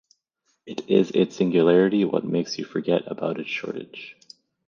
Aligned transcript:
It 0.65 0.89
is 0.89 1.11
its 1.11 1.35
singularity 1.35 2.05
what 2.05 2.25
makes 2.25 2.57
you 2.57 2.65
forget 2.65 3.03
about 3.05 3.39
its 3.39 3.49
shortage. 3.51 4.17